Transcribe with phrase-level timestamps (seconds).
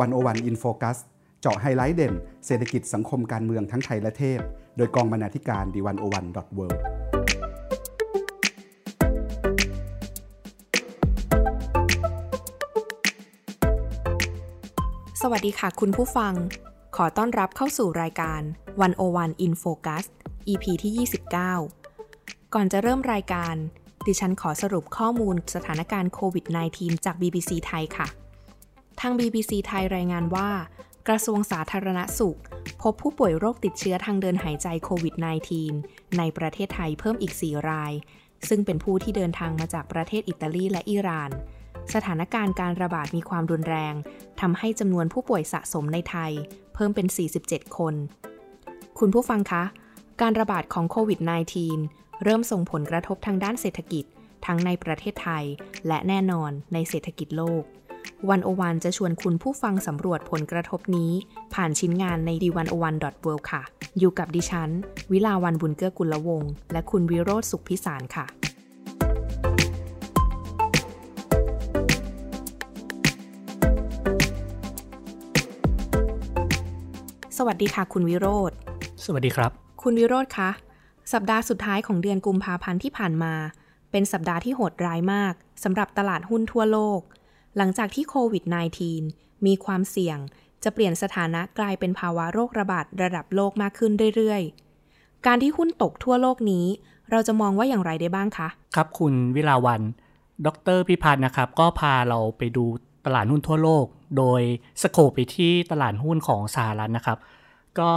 [0.00, 0.98] One-O-One In Focus
[1.40, 2.14] เจาะไฮไลท์เด่น
[2.46, 4.40] เศรษฐกิจสังคมการเมืองทั้งไทยและเทศ
[4.76, 6.66] โดยกองบรรณาธิการ The One-O-One dot world
[15.22, 16.34] สวัสดีค่ะคุณผู้ฟัง
[16.96, 18.42] ขอต้อนรับเข้าสู่รายการ
[18.92, 20.04] 101 In Focus
[20.48, 20.92] EP ที่
[21.76, 23.54] 29 ก่อนจะเริ่มรายการ
[24.06, 26.46] ดิฉันขอสรุปข้อมูลสถานการณ์โควิด
[26.76, 28.08] -19 จาก BBC ไทยค่ะ
[29.00, 30.50] ทาง BBC ไทยรายงานว่า
[31.08, 32.38] กระทรวงสาธารณสุข
[32.82, 35.14] พบผู้ป่วยโรคติดเชื้อทางเดินหายใจโควิด
[35.66, 37.92] -19 ในประเทศไทยเพิ่มอีก 4 ราย
[38.48, 41.30] ซึ่งเป็นผู้ที่เดินทางมาจากประเทศอิตาลีและอิหร่าน
[41.94, 43.94] สถานการณ์การระบาดมีความรุนแรง
[44.40, 46.32] ทำให้จำนวนผู้ป่วยสะสมในไทย
[46.74, 47.06] เพิ่มเป็น
[47.42, 47.94] 47 คน
[48.98, 49.64] คุณผู้ฟังคะ
[50.20, 51.20] การระบาดของโควิด
[51.70, 54.04] -19 เริ่มส่งผลกระทบทางด้านเศรษฐกิจ
[54.46, 55.44] ทั้งในประเทศไทย
[55.88, 57.62] และแน่นอนในเศรษฐกิจโลก
[58.28, 61.12] วันโอวันจะชวนคุณผู้ฟังสำรวจผลกระทบนี้
[61.54, 63.62] ผ่านชิ้นงานในดีวันโอวันดอทเวค่ะ
[63.98, 64.70] อยู่กับดิฉัน
[65.12, 68.26] วิลาวันบุญเกื้อกุลวง และคุณวิโรธสุขพิสารค่ะ
[77.36, 78.52] สวัสดีค่ะ คุณวิโรธ
[79.04, 79.50] สวัสดีครับ
[79.82, 80.50] คุณวิโรธคะ
[81.12, 83.34] สัปดาห์สุดท้ายของเดือนกุมภาพันธ์ที่ผ่านมา
[83.90, 87.00] เป็นสัปดาห์ที่โหดร้ายมากสำหรับตลาดหุ้นทั่วโลก
[87.56, 88.44] หลังจากที่โควิด
[88.94, 90.18] -19 มีความเสี่ยง
[90.64, 96.66] จะเปลี่ยนสถานะกลายเป็นภาวะโรคระบาดระดับโลกมากขึ้นเรื่อยๆ การที่หุ้นตกทั่วโลกนี้
[97.10, 99.82] เราจะมองว่าอย่างไรได้บ้างคะ ครับคุณวิลาวัน
[100.46, 102.64] ดรพิพัฒน์นะครับ ก็พาเราไปดู
[103.06, 103.84] ตลาดหุ้นทั่วโลก
[104.18, 104.40] โดย
[104.82, 107.18] สโคปไปที่ตลาดหุ้นของสหรัฐนะครับ
[107.78, 107.90] ก็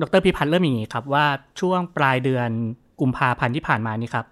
[0.00, 1.26] ดรพิพัฒน์เริ่มอย่างนี้ครับว่า
[1.60, 2.48] ช่วงปลายเดือน
[3.00, 4.26] กุมภาพันธ์ที่ผ่านมานี้ครับ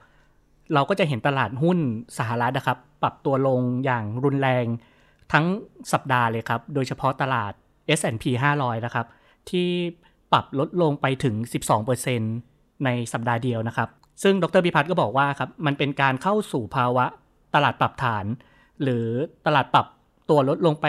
[0.75, 1.79] เราก็จะเห็นตลาดหุ้น
[2.19, 4.67] สหรัฐนะครับ ปรับตัวลงอย่างรุนแรง
[5.33, 5.45] ทั้ง
[5.93, 7.53] สัปดาห์เลยครับ โดยเฉพาะตลาด
[7.99, 8.25] S&P
[8.59, 9.07] 500 นะครับ
[9.51, 9.69] ที่
[10.33, 11.35] ปรับลดลงไปถึง
[12.11, 13.89] 12%ในสัปดาห์เดียวนะครับ
[14.23, 17.07] ซึ่งดรพิพัฒน์ก็บอกว่าครับ มันเป็นการเข้าสู่ภาวะ
[17.55, 18.25] ตลาดปรับฐาน
[18.83, 19.07] หรือ
[19.47, 19.87] ตลาดปรับ
[20.31, 20.87] ตัวลดลงไป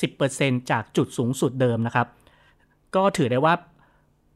[0.00, 2.06] 10%จากจุดสูงสุดเดิมนะครับ
[2.96, 3.54] ก็ถือได้ว่า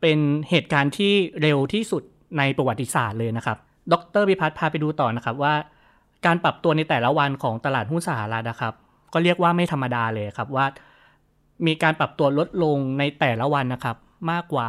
[0.00, 0.18] เป็น
[0.50, 2.02] เหตุการณ์ที่เร็วที่สุด
[2.38, 3.58] ในประวัติศาสตร์เลยนะครับ
[3.92, 5.54] ดรพิพัฒน์พาไปดูต่อนะครับว่า
[6.26, 8.74] การปรับตัวในแต่ละวันของตลาดหุ้นสหรัฐนะครับ
[9.12, 10.66] ก็เรียกว่าไม่ธรรมดาเลยครับว่า
[11.66, 13.96] มีการปรับตัวลดลงในแต่ละวันนะครับ
[14.30, 14.68] มากกว่า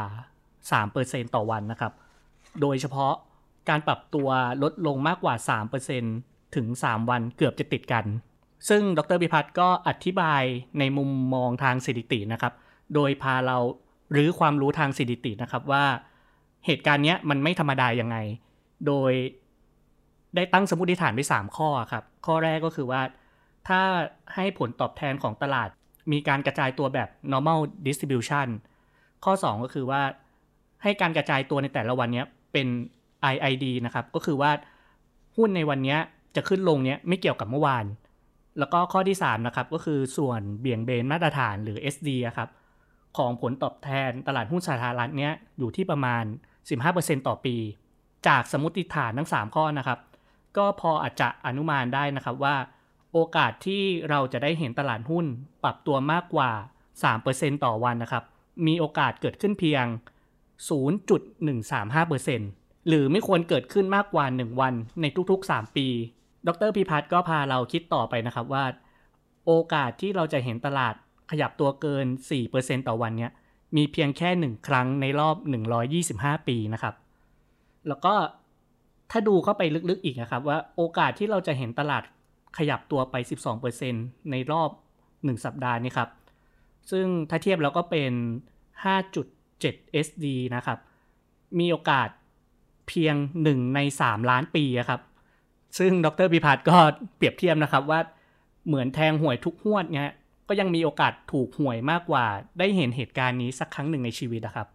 [0.68, 1.94] 3%ต่อวันนะครับ
[2.62, 3.14] โดยเฉพาะ
[3.70, 4.30] การปรับตัว
[4.64, 5.36] ลดลงมากกว่า
[5.96, 8.06] 3%ถึง 3 วันเกือบจะติดกัน
[8.70, 10.44] ซึ่งดรบิพัฒน์ก็อธิบาย
[10.80, 12.54] ในมุมมองทางสถิตินะครับ
[12.96, 13.58] โดยพาเรา
[14.12, 15.84] หรือความรู้ทางสถิตินะครับว่า
[16.66, 18.18] เหตุการณ์นี้มันไม่ธรรมดายังไง
[18.88, 19.12] โดย
[20.36, 23.02] ได้ตั้งสมมติฐานไว้3ข้อครับ ข้อแรกก็คือว่า
[23.68, 23.82] ถ้า
[24.36, 25.70] ให้ผลตอบแทนของตลาด
[26.12, 28.48] มีการกระจายตัวแบบ normal distribution
[29.26, 30.02] ข้อ 2 ก็คือว่า
[30.84, 32.24] ให้การกระจายตัวในแต่ละวันนี้
[32.54, 32.68] เป็น
[33.34, 34.52] IID นะครับ ก็คือว่า
[35.38, 35.98] หุ้นในวันนี้
[36.36, 37.86] จะขึ้นลงเนี้ยไม่เกี่ยวกับเมื่อวาน
[38.60, 42.50] แล้วก็ข้อที่ 3 นะครับ ก็คือส่วนเบี่ยงเบนมาตรฐานหรือ SD ครับ
[43.18, 46.24] ของผลตอบแทนตลาดหุ้นสาธารณะเนี้ยอยู่ที่ประมาณ
[46.76, 47.56] 15%ต่อปี
[48.28, 50.00] จากสมมติฐานทั้ง 3 ข้อนะครับ
[50.58, 52.56] ก็พออาจจะอนุมานได้นะครับว่า
[53.14, 55.26] โอกาสที่เราจะได้เห็นตลาดหุ้น
[55.64, 56.52] ปรับตัวมากกว่า
[57.08, 58.24] 3%ต่อวันนะครับ
[58.68, 59.86] มีโอกาสเกิดขึ้นเพียง
[60.74, 65.88] 0.135%หรือไม่ควรเกิดขึ้นมากกว่า 1 วันในทุกๆ 3 ปี
[66.48, 68.66] ดรพิพัฒน์ก็พาเราคิดต่อไปนะครับว่า
[69.46, 70.96] โอกาสที่เราจะเห็นตลาด
[71.32, 72.06] ขยับตัวเกิน
[72.48, 73.32] 4%ต่อวันเนี้ย
[73.76, 75.36] มีเพียงแค่ 1 ครั้งในรอบ
[75.92, 76.96] 125 ปีนะครับ
[77.88, 78.14] แล้วก็
[79.12, 82.04] ถ้าดูเข้าไปลึกๆอีกนะครับ ว่าโอกาสที่เราจะเห็นตลาด
[82.58, 83.16] ขยับตัวไป
[83.74, 84.70] 12%ในรอบ
[85.08, 86.10] 1 สัปดาห์นี้ครับ
[86.92, 88.12] ซึ่งถ้าเทียบแล้วก็เป็น
[89.26, 90.26] 5.7 SD
[90.56, 90.80] นะครับ
[91.60, 92.10] มีโอกาส
[92.88, 93.16] เพียง
[93.46, 95.02] 1 ใน 3 ล้านปีครับ
[95.80, 96.78] ซึ่งดรพิพัฒน์ก็
[97.16, 98.00] เปรียบเทียบนะครับว่า
[98.68, 100.14] เหมือนแทงหวยทุกหวดเนี่ย
[100.48, 102.26] ก็ยังมีโอกาสถูกหวยมากกว่า
[102.60, 104.68] ได้เห็นเหตุการณ์นี้สักครั้งหนึ่งในชีวิตนะครับ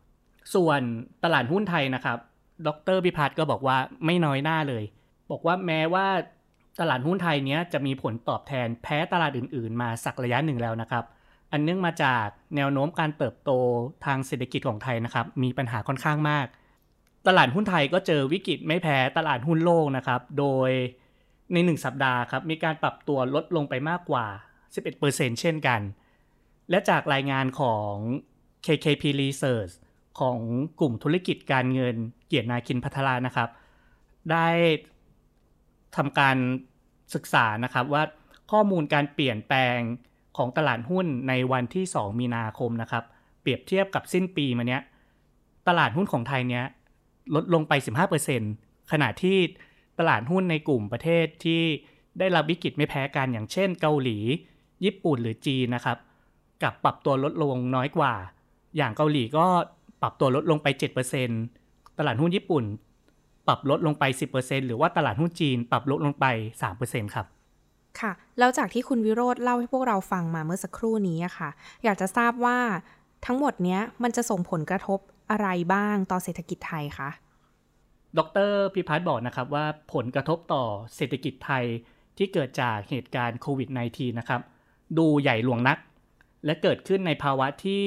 [0.55, 0.81] ส่วน
[1.25, 2.19] ตลาดหุ้นไทยนะครับ
[2.67, 3.77] ดรพิพัฒน์ก็บอกว่า
[4.07, 4.85] ไม่น้อยหน้าเลย
[5.31, 6.07] บอกว่าแม้ว่า
[6.81, 11.05] ตลาดหุ้นไทยเนี้ยจะมีผลตอบแทนแพ้ตลาดอื่น ๆ มาสักระยะหนึ่งแล้วนะครับ
[11.53, 12.27] อันเนื่องมาจาก
[12.57, 13.51] แนวโน้มการเติบโต
[14.05, 16.47] ทางเศรษฐกิจของไทยนะครับ มีปัญหาค่อนข้างมาก
[17.27, 20.71] ตลาดหุ้นไทยก็เจอวิกฤตไม่แพ้ตลาดหุ้นโลกนะครับ โดย
[21.53, 24.27] ใน 1 สัปดาห์ครับมีการปรับตัวลดลงไปมากกว่า
[24.79, 25.81] 11%เช่นกัน
[26.71, 27.93] และจากรายงานของ
[28.67, 29.73] KKP Research
[30.21, 30.39] ของ
[30.81, 31.97] กลุ่มธุรกิจการเงิน
[32.27, 33.49] เกียรตินาคินพัทรานะครับ
[34.31, 34.49] ได้
[35.97, 36.37] ทำการ
[37.15, 38.03] ศึกษานะครับว่า
[38.51, 39.79] ข้อมูลการเปลี่ยนแปลง
[40.37, 43.05] ของตลาดหุ้นในวันที่ 2 มีนาคมนะครับ
[43.41, 44.83] เปรียบเทียบกับสิ้นปีมาเนี้ย
[45.69, 46.65] ตลาดหุ้นของไทยเนี้ย
[47.35, 47.73] ลดลงไป
[48.33, 49.39] 15%ขณะที่
[49.99, 51.63] ตลาดหุ้นในกลุ่มประเทศที่
[52.19, 54.19] ได้รับวิกฤตไม่แพ้กันอย่างเช่น เกาหลี
[54.85, 55.99] ญี่ปุ่นหรือจีนนะครับ
[56.63, 58.15] กับปรับตัวลดลงน้อยกว่า
[58.77, 59.47] อย่างเกาหลีก็
[60.03, 60.67] ปรับตัวลดลงไป
[61.33, 62.65] 7%ตลาดหุ้นญี่ปุ่น
[63.47, 64.05] ปรับลดลงไป
[64.37, 66.27] 10%หรือว่าตลาดหุ้นจีน ปรับลดลงไป
[66.71, 67.27] 3%ครับ
[68.01, 71.51] ค่ะ แล้วจากที่คุณวิโรธเล่าให้พวกเราฟังมาเมื่อสักครู่นี้อะค่ะ
[71.85, 72.59] อยากจะทราบว่า
[73.27, 74.99] ทั้งหมดเนี้ยมันจะส่งผลกระทบ
[75.31, 77.11] อะไรบ้างต่อเศรษฐกิจไทยคะ
[78.19, 79.65] ดรพิพัฒน์บอกนะครับว่า
[79.95, 80.65] ผลกระทบต่อ
[80.97, 81.65] เศรษฐกิจไทย
[82.17, 84.41] ที่เกิดจากเหตุการณ์โควิด -19 นะครับ
[84.99, 85.79] ดูใหญ่หลวงนัก
[86.45, 87.87] และเกิดขึ้นในภาวะที่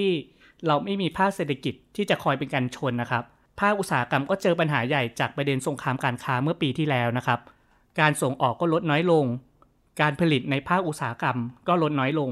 [0.67, 3.23] เราไม่มีภาคเศรษฐกิจที่จะคอยเป็นกันชนนะครับ
[3.59, 7.39] ภาคอุตสาหกรรมก็เจอปัญหาใหญ่จากประเด็นสงครามการค้าเมื่อปีที่แล้วนะครับ
[7.99, 9.25] การส่งออกก็ลดน้อยลง
[10.01, 11.37] การผลิตในภาคอุตสาหกรรม
[11.67, 12.31] ก็ลดน้อยลง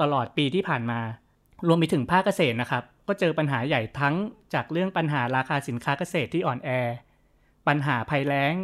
[0.00, 1.00] ตลอดปีที่ผ่านมา
[1.66, 4.14] รวมไปถึงภาคเกษตรนะครับ ก็เจอปัญหาใหญ่ทั้ง
[4.54, 6.70] จากเรื่องปัญหาราคาสินค้าเกษตรที่อ่อนแอ
[7.66, 8.54] ปัญหาภัยแล้ง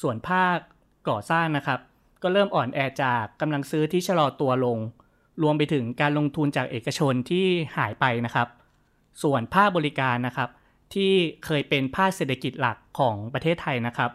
[0.00, 0.56] ส่วนภาค
[1.08, 1.80] ก่อสร้างนะครับ
[2.22, 4.78] ก็เริ่มอ่อนแอจากกำลังซื้อที่ชะลอตัวลง
[5.42, 7.46] รวมไปถึงการลงทุนจากเอกชนที่
[7.76, 8.48] หายไปนะครับ
[9.22, 10.48] ส่วนภาคบริการนะครับ
[10.94, 11.12] ที่
[11.44, 14.10] เคยเป็นภาคเศรษฐกิจหลักของประเทศไทยนะครับ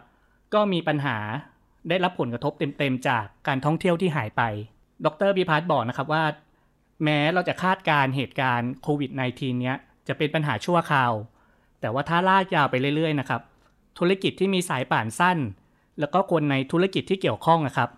[0.54, 1.18] ก็มีปัญหา
[1.88, 4.42] ได้รับผลกระทบเต็มๆ จากการท่องเที่ยวที่หายไป
[5.04, 6.24] ดรพิพัฒน์บอกนะครับว่า
[7.04, 9.76] แม้เราจะคาดการณ์เหตุการณ์โควิด -19 เนี้ย
[10.08, 11.12] จะเป็นปัญหาชั่วคราว
[11.80, 13.40] แต่ว่าถ้าลากยาวไปเรื่อยๆนะครับ
[13.98, 15.38] ธุรกิจที่มีสายป่านสั้น
[16.00, 17.90] แล้วก็คนในธุรกิจที่เกี่ยวข้องนะครับ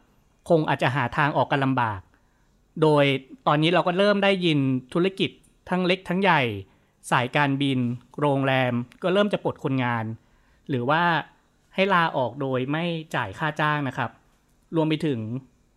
[0.48, 2.00] คงอาจจะหาทางออกกันลำบาก
[2.82, 3.04] โดย
[3.46, 4.58] ตอนนี้เราก็เริ่มได้ยิน
[4.94, 5.30] ธุรกิจ
[5.69, 6.42] ทั้งเล็กทั้งใหญ่
[7.10, 7.78] สายการบิน
[8.20, 10.04] โรงแรมก็เริ่มจะปลดคนงาน
[10.69, 11.02] หรือว่า
[11.75, 12.84] ให้ลาออกโดยไม่
[13.14, 14.10] จ่ายค่าจ้างนะครับ
[14.76, 15.20] รวมไปถึง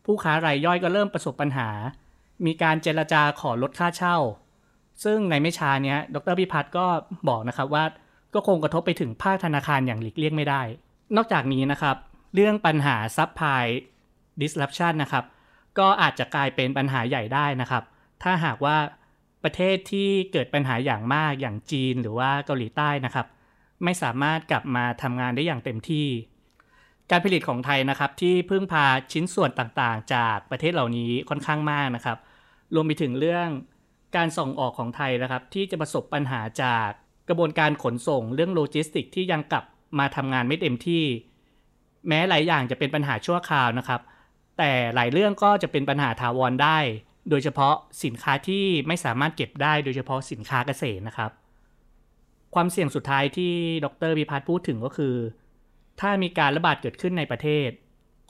[0.06, 1.70] ผู้ค้ารายย่อยก็เริ่มประสบปัญหา
[2.46, 4.18] มีการเจรจาขอลดค่าเช่า
[5.04, 6.86] ซึ่งในไม่ช้านี้ดรพิพัฒน์ก็
[7.30, 7.86] บอกนะครับว่า
[8.34, 10.62] ก็คงกระทบไปถึงภาคธนาคารอย่างหลีกเลี่ยงไม่ได้
[11.16, 11.96] นอกจากนี้นะครับ
[12.34, 13.66] เรื่องปัญหาซับพลาย
[14.42, 15.24] disruption นะครับ
[15.80, 17.84] ก็อาจจะกลายเป็นปัญหาใหญ่ได้นะครับ
[18.24, 18.78] ถ้าหากว่า
[19.44, 23.28] ประเทศที่เกิดปัญหาอย่างมากอย่างจีนหรือว่าเกาหลีใต้นะครับ
[23.84, 26.08] ไม่สามารถกลับมาทำงานได้อย่างเต็มที่
[27.10, 32.18] การผลิตของไทยนะครับที่พึ่งพาชิ้นส่วนต่างๆ จากประเทศเหล่านี้ค่อนข้างมากนะครับ
[32.76, 33.48] รวมไปถึงเรื่อง
[34.16, 36.88] การส่งออกของไทยนะครับ ที่จะประสบปัญหาจาก
[37.30, 39.66] กระบวนการขนส่งเรื่องโลจิสติกที่ยังกลับ
[40.00, 41.04] มาทำงานไม่เต็มที่
[42.08, 44.02] แม้หลายอย่างจะเป็นปัญหาชั่วคราวนะครับ
[44.64, 46.80] แต่หลายเรื่องก็จะเป็นปัญหาถาวรได้
[47.30, 51.32] โดยเฉพาะสินค้าที่ไม่สามารถเก็บได้โดยเฉพาะสินค้าเกษตรนะครับ
[52.54, 53.54] ความเสี่ยงสุดท้ายที่
[53.86, 55.16] ดรพิพัฒน์พูดถึงก็คือ
[56.00, 57.70] ถ้ามีการระบาดเกิดขึ้นในประเทศ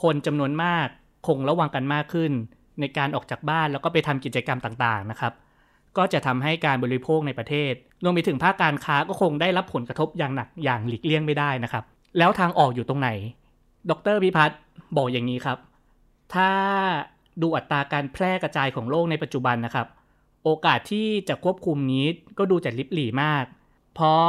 [0.03, 0.87] คนจำนวนมาก
[1.27, 2.31] คงระวังกันมากขึ้น
[2.79, 5.33] ในการออกจากบ้านแล้วก็ไปทำกิจกรรมต่างๆนะครับ
[5.97, 7.73] ก็จะทำให้การบริโภคในประเทศ
[8.03, 11.83] รวมไปถึงภาคการค้าก็คงได้รับผลกระทบอย่างหนักอย่างหลีกเลี่ยงไม่ได้นะครับ
[12.17, 13.09] แล้วทางออกอยู่ตรงไหน
[13.89, 14.59] ดรพิพัฒน์
[14.97, 15.57] บอกอย่างนี้ครับ
[16.33, 16.51] ถ้า
[17.41, 19.87] ดูอัตราการแพร่กระจายของโรคในปัจจุบันนะครับ
[20.43, 22.05] โอกาสที่จะควบคุมนี้
[22.37, 23.45] ก็ดูจะลิบหลี่มาก
[23.93, 24.25] เพราะ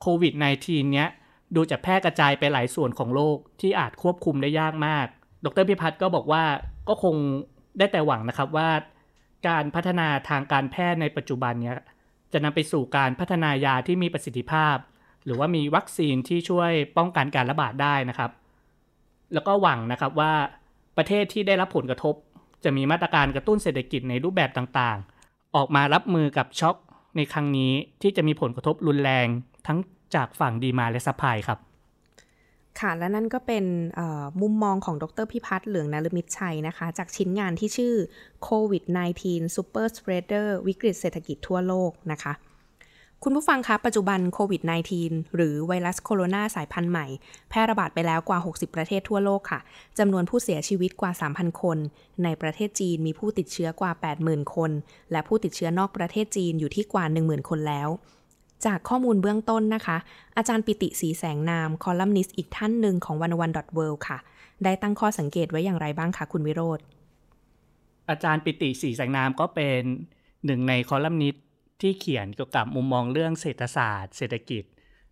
[0.00, 0.32] โควิด
[0.62, 1.08] -19 เนี้ย
[1.56, 5.06] ดูจะแพร่กระจายไปหลายส่วนของโลกที่อาจควบคุมได้ยากมาก
[5.44, 6.44] ดรพิพัฒน์ก็บอกว่า
[6.88, 7.16] ก็คง
[7.78, 8.70] ได้แต่หวังนะครับว่า
[9.48, 11.78] การพัฒนาทางการแพทย์ในปัจจุบันเนี้ย
[12.32, 14.76] จะนำไปสู่การพัฒนายาที่มีประสิทธิภาพ
[15.24, 18.30] หรือว่ามีวัคซีนที่ช่วยป้องกันการระบาดได้นะครับ
[19.34, 20.32] แล้วก็หวังนะครับว่า
[20.98, 22.14] ประเทศที่ได้รับผลกระทบ
[22.64, 26.76] จะมีมาตรการกระตุ้นเศรษฐกิจในรูปแบบต่างๆ ออกมารับมือกับช็อค
[27.16, 29.26] ในครั้งนี้ที่จะมีผลกระทบรุนแรง
[29.66, 29.78] ทั้ง
[30.14, 31.58] จากฝั่ง demand และ supply ครับ
[32.80, 33.64] ค่ะ และนั่นก็เป็น
[34.40, 37.94] มุมมองของดร.พิพัฒน์เหลืองนฤมิตชัยนะคะ จากชิ้นงานที่ชื่อ
[38.48, 39.22] COVID-19
[39.56, 42.32] Super Spreader วิกฤตเศรษฐกิจทั่วโลกนะคะ
[43.24, 44.62] คุณผู้ฟังคะ ปัจจุบันโควิด
[44.98, 47.06] -19 หรือไวรัสโคโรนาสายพันธุ์ใหม่
[47.48, 49.60] แพร่ระบาดไปแล้วกว่า 60 ประเทศทั่วโลกค่ะ
[49.98, 51.78] จำนวนผู้เสียชีวิตกว่า 3,000 คน
[52.24, 54.70] ในประเทศจีนมีผู้ติดเชื้อกว่า 80,000 คน
[55.12, 57.88] และผู้ติดเชื้อนอกประเทศจีนอยู่ที่กว่า 10,000 คนแล้ว
[58.66, 59.96] จากข้อมูลเบื้องต้นนะคะ
[60.36, 64.18] อาจารย์ปิติสีแสงนาม คอลัมนิสต์อีกท่านหนึ่งของวันวันดอทเค่ะ
[64.64, 66.78] ได้ตั้งข้อสังเกตไว้อย่างไรบ้างคะคุณวิโรธ
[68.08, 69.82] อาจารย์ปิติสีแสงนามก็เป็น
[70.46, 71.44] หนึ่งในคอลัมนิสต์
[71.80, 74.64] ที่เขียนเกี่ยวกับมุมมองเรื่องเศรษฐศาสตร์ เศรษฐกิจ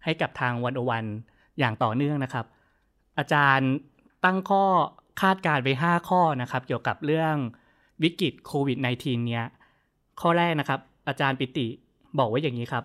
[0.05, 1.05] ให้กับทางวันอวัน
[1.59, 2.47] อย่างต่อเนื่องนะครับ
[3.19, 3.71] อาจารย์
[4.25, 4.65] ตั้งข้อ
[5.21, 7.35] คาดการไว้ 5 ข้อนะครับ เกี่ยวกับเรื่อง
[8.03, 9.45] วิกฤตโควิด -19 เนี้ย
[10.21, 11.67] ข้อแรกนะครับ อาจารย์ปิติ
[12.19, 12.85] บอกไว้อย่างนี้ครับ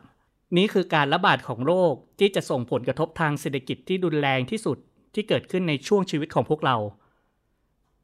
[0.57, 4.77] นี่คือการระบาดของโรคที่จะส่งผลกระทบทางเศรษฐกิจที่รุนแรงที่สุด
[5.13, 6.75] ที่เกิดขึ้นในช่วงชีวิตของพวกเรา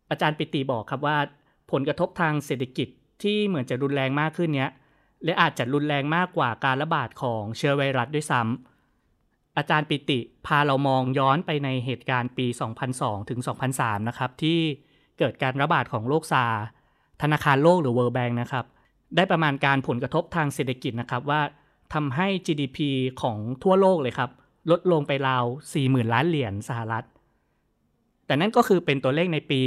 [0.10, 1.18] อาจารย์ปิติบอกครับว่า
[1.72, 2.88] ผลกระทบทางเศรษฐกิจ
[3.24, 4.72] ที่เหมือนจะรุนแรงมากขึ้นเนี้ย
[5.24, 12.48] และอาจจะรุนแรงมากกว่าการระบาดของเชื้อไวรัสด้วยซ้ำอาจารย์ปิติพาเรามองย้อนไปในเหตุการณ์ปี
[12.88, 13.40] 2002 ถึง
[13.74, 14.60] 2003 นะครับ ที่
[15.20, 16.46] เกิดการระบาดของโรคซา
[17.22, 18.66] ธนาคารโลกหรือ World Bank นะครับ
[19.16, 21.42] ได้ประมาณการผลกระทบทางเศรษฐกิจนะครับว่า
[21.94, 22.78] ทำให้ GDP
[23.22, 24.32] ของทั่วโลกเลยครับ
[24.72, 25.46] ลดลงไปราว
[25.78, 27.06] 40,000 ล้านเหรียญสหรัฐ
[28.26, 29.60] แต่นั่นก็คือเป็นตัวเลขในปี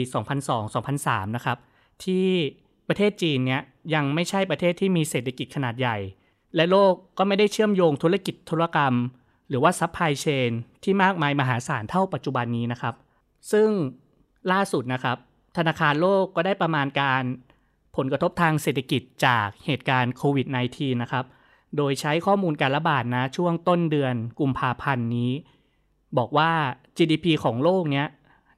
[0.65, 1.59] 2002-2003 นะครับ
[2.05, 2.27] ที่
[2.89, 3.63] ประเทศจีนเนี้ย
[3.95, 5.97] ยังไม่ใช่ประเทศที่มีเศรษฐกิจขนาดใหญ่
[6.57, 8.95] และโลกก็ไม่ได้เชื่อมโยงธุรกิจธุรกรรม
[9.49, 10.51] หรือว่า supply chain
[10.85, 12.95] ที่มากมายมหาศาลเท่าปัจจุบันนี้นะครับ
[13.53, 13.71] ซึ่ง
[14.53, 15.17] ล่าสุดนะครับ
[15.57, 17.23] ธนาคารโลกก็ได้ประมาณการ
[17.97, 21.25] ผลกระทบทางเศรษฐกิจจากเหตุการณ์โควิด -19 นะครับ
[21.77, 25.33] โดยใช้ข้อมูลการระบาดนะช่วงต้นเดือนกุมภาพันธ์นี้
[26.19, 26.51] บอกว่า
[26.97, 28.07] GDP ของโลกเนี้ย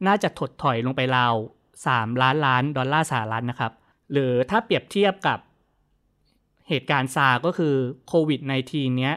[0.07, 1.35] น่าจะถดถอยลงไปราว
[1.77, 3.73] 3ล้านล้านดอลลาร์สหรัฐนะครับ
[4.13, 5.39] หรือถ้าเปรียบเทียบกับ
[6.69, 7.75] เหตุการณ์ซาก็คือ
[8.09, 9.15] โควิด -19 เนี้ย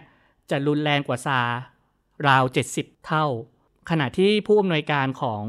[0.50, 1.40] จะรุนแรงกว่าซา
[2.28, 2.44] ราว
[2.76, 3.26] 70 เท่า
[3.90, 5.44] ขณะที่ผู้อำนวยการของ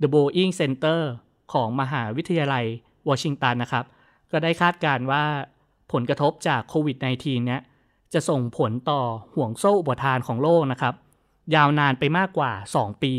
[0.00, 1.00] The Boeing Center
[1.52, 2.64] ของมหาวิทยาลัย
[3.08, 3.84] วอชิงตันนะครับ
[4.30, 5.24] ก็ได้คาดการณ์ว่า
[5.92, 7.60] ผลกระทบจากโควิด -19 เนี้ย
[8.12, 9.00] จะส่งผลต่อ
[9.34, 10.94] ห่วงโซ่อุปทานของโลกนะครับ
[11.54, 13.14] ยาวนานไปมากกว่า 2 ปี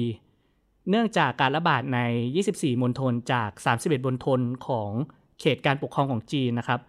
[0.89, 2.00] เนื่องจากการระบาดใน
[2.41, 4.91] 24 มณฑลจาก 31 มณฑลของ
[5.39, 6.79] เขตการปกครองของจีนนะครับ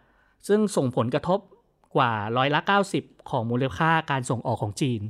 [0.49, 1.39] ซึ่งส่งผลกระทบ
[1.97, 2.61] กว่าร้อยละ
[2.95, 5.01] 90 ของมูลค่าการส่งออกของจีน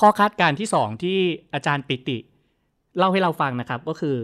[0.00, 1.18] ข้อคาดการณ์ที่ 2 ที่
[1.54, 2.18] อาจารย์ปิติ
[2.96, 4.16] เล่าให้เราฟังนะครับก็คือ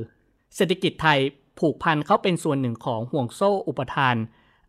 [0.56, 1.18] เศรษฐกิจไทย
[1.58, 4.16] ผูกพันเข้าเป็นส่วนหนึ่งของห่วงโซ่อุปทาน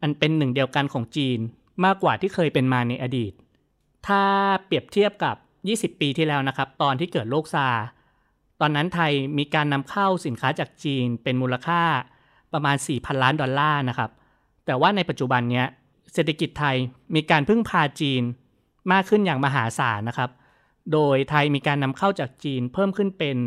[0.01, 1.39] อันเป็นหนึ่งเดียวกันของจีน
[1.85, 3.33] มากกว่าที่เคยเป็นมาในอดีต
[4.07, 4.23] ถ้า
[4.65, 5.35] เปรียบเทียบกับ
[5.95, 7.85] 20 ปีที่แล้วนะครับ ตอนที่เกิดโรคซาร์ส
[8.61, 11.81] ตอนนั้นไทยมีการนำเข้าสินค้าจากจีนเป็นมูลค่า
[12.53, 14.11] ประมาณ 4,000 ล้านดอลลาร์นะครับ
[14.65, 15.65] แต่ว่าในปัจจุบันเนี้ย
[16.13, 16.75] เศรษฐกิจไทย
[17.15, 18.23] มีการพึ่งพาจีน
[18.91, 20.29] มากขึ้นอย่างมหาศาลนะครับ
[20.93, 23.37] โดยไทยมีการนำเข้าจากจีนเพิ่มขึ้นเป็น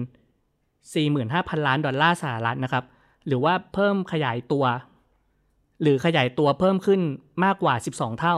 [0.98, 2.84] 45,000 ล้านดอลลาร์สหรัฐนะครับ
[3.26, 4.64] หรือว่าเพิ่มขยายตัว
[5.82, 7.00] หรือขยายตัวเพิ่มขึ้น
[7.44, 8.36] มากกว่า 12 เท่า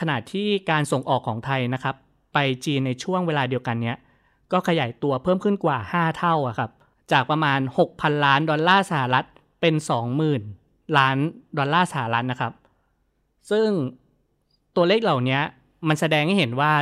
[0.00, 1.96] ขณะที่การส่งออกของไทยนะครับ
[2.34, 3.96] ไปจีนในช่วงเวลาเดียวกันเนี้ย
[4.52, 6.70] ก็ขยายตัวเพิ่มขึ้นกว่า 5 เท่าอะครับ
[7.12, 7.60] จากประมาณ
[7.92, 9.26] 6,000 ล้านดอลลาร์สหรัฐ
[9.60, 9.74] เป็น
[10.36, 11.16] 20,000 ล้าน
[11.58, 12.52] ดอลลาร์สหรัฐนะครับ
[13.50, 13.68] ซึ่ง
[14.76, 15.40] ตัวเลขเหล่านี้
[15.88, 16.72] มันแสดงให้เห็นว่า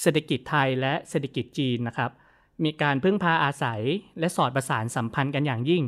[0.00, 2.10] เศรษฐกิจไทยและเศรษฐกิจจีนนะครับ
[2.64, 3.82] มีการพึ่งพาอาศัย
[4.18, 5.84] และสอดประสานสัมพันธ์กันอย่างยิ่ง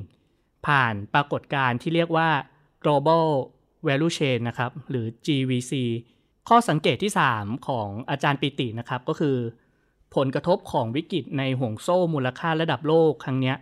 [0.66, 2.28] ผ่านปรากฏการณ์ที่เรียกว่า
[2.84, 3.26] global
[3.86, 5.72] value chain นะครับ หรือ GVC
[6.48, 9.36] ข้อสังเกตที่ 3 ของอาจารย์ปิตินะครับก็คือ
[10.14, 13.54] ผลกระทบของวิกฤตในห่วงโซ่มูลค่าระดับโลกครั้งนี้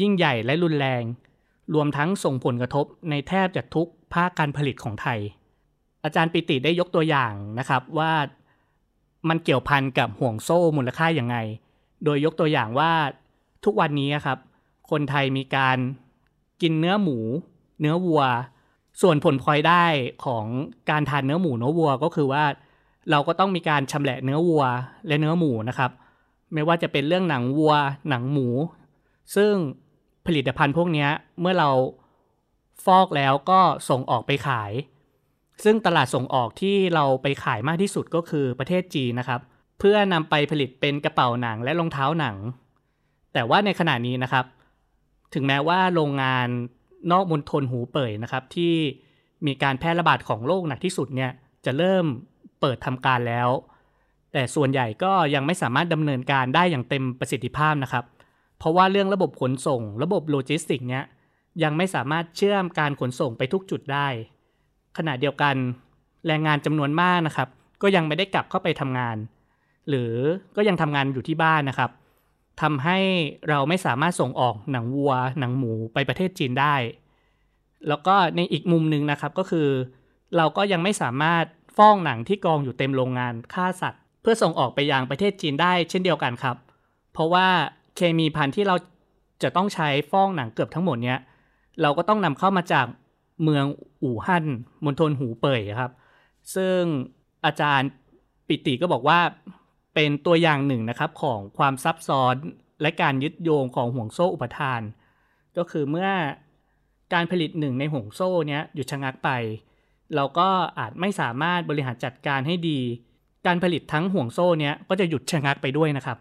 [0.00, 1.02] ยิ่งใหญ่และรุนแรง
[1.74, 5.18] รวมทั้งส่งผลกระทบในแทบจะทุกภาคการผลิตของไทย
[6.04, 8.12] อาจารย์ปิติได้ยกตัวอย่างนะครับว่า
[9.28, 11.36] มันเกี่ยวพันกับห่วงโซ่มูลค่าอย่างไง
[12.04, 12.92] โดยยกตัวอย่างว่า
[13.64, 14.38] ทุกวันนี้ครับ
[14.90, 15.78] คนไทยมีการ
[16.62, 17.18] กินเนื้อหมู
[17.80, 18.22] เนื้อวัว
[19.00, 19.84] ส่วนผลพลอยได้
[20.24, 20.44] ของ
[20.90, 22.44] การทานเนื้อหมูเนื้อวัวก็คือว่า
[23.10, 24.64] เราก็ต้องมีการชำแหละเนื้อวัว
[25.06, 25.90] และเนื้อหมูนะครับ
[26.54, 27.74] ไม่ว่าจะเป็นเรื่องหนังวัว
[28.08, 28.48] หนังหมู
[29.36, 29.52] ซึ่ง
[30.26, 31.06] ผลิตภัณฑ์พวกนี้
[31.40, 31.70] เมื่อเรา
[32.84, 34.72] ฟอกแล้วก็ส่งออกไปขาย
[35.64, 39.40] ซึ่งตลาดส่งออกที่เราไปขายมากที่สุดก็คือประเทศจีนนะครับ
[39.78, 42.36] เพื่อนำไปผลิตเป็นกระเป๋าหนังและรองเท้าหนัง
[43.32, 44.44] แต่ว่าในขณะนี้นะครับ
[45.34, 46.48] ถึงแม้ว่าโรงงาน
[47.12, 48.74] นอกมณฑลหูเป่ยนะครับที่
[49.46, 51.30] มีการแพร่ระบาดของโรคหนักที่สุดเนี่ย
[51.64, 52.04] จะเริ่ม
[52.62, 53.48] เปิดทำการแล้ว
[54.32, 58.04] แต่ส่วนใหญ่ก็ยังไม่สามารถดำเนินการได้อย่างเต็มประสิทธิภาพนะครับ
[58.58, 61.04] เพราะว่าเรื่องระบบขนส่ง ระบบโลจิสติกเนี่ย
[61.62, 64.08] ยังไม่สามารถเชื่อมการขนส่งไปทุกจุดได้
[64.98, 65.54] ขณะเดียวกัน
[66.26, 67.48] แรงงานจำนวนมากนะครับ
[67.82, 69.16] ก็ยังไม่ได้กลับเข้าไปทำงาน
[69.88, 70.12] หรือ
[70.56, 71.90] ก็ยังทำงานอยู่ที่บ้านนะครับ
[72.62, 72.98] ทำให้
[73.48, 76.74] เราไม่สามารถส่งออกหนังวัว หนังหมูไปประเทศจีนได้
[77.88, 79.68] แล้วก็ในอีกมุมหนึ่งนะครับก็คือ
[80.36, 81.44] เราก็ยังไม่สามารถ
[81.76, 86.56] ฟ้องหนังที่กองอยู่เต็มโรงงานฆ่าสัตว์ เพื่อส่งออกไปยังประเทศจีนได้เช่นเดียวกันครับ
[87.12, 87.46] เพราะว่า
[87.96, 88.76] เคมีพันธุ์ที่เรา
[89.42, 91.18] จะต้องใช้ฟ้องหนังเกือบทั้งหมดเนี้ย
[91.82, 92.86] เราก็ต้องนำเข้ามาจาก
[93.42, 93.64] เมือง
[94.02, 94.44] อู่ฮั่น
[94.84, 95.92] มณฑลหูเป่ยครับ
[96.54, 96.80] ซึ่ง
[97.44, 97.88] อาจารย์
[98.48, 99.18] ปิติก็บอกว่า
[99.94, 102.34] เป็นตัวอย่างหนึ่งนะครับของความซับซ้อน
[102.82, 104.80] และการยึดโยงของห่วงโซ่อุปทาน
[105.56, 106.10] ก็คือเมื่อ
[107.12, 109.30] การผลิตหนึ่งในห่วงโซ่เนี้ยหยุดชะงักไป
[110.14, 112.78] เราก็อาจไม่สามารถบริหารจัดการให้ดี
[113.46, 116.18] การผลิตทั้งห่วงโซ่เนี้ยก็จะหยุดชะงักไปด้วยนะครับ